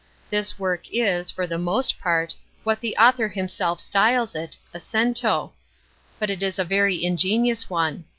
[0.31, 5.53] This work is, for the most part, what the author himself styles it, 'a cento;'
[6.17, 8.05] but it is a very ingenious one.